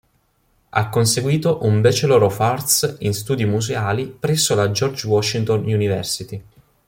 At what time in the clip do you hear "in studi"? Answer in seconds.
3.01-3.45